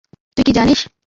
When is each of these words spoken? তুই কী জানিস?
তুই 0.37 0.43
কী 0.43 0.51
জানিস? 0.53 0.79